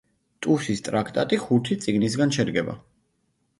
[0.45, 2.77] ტუსის ტრაქტატი ხუთი წიგნისაგან შედგება.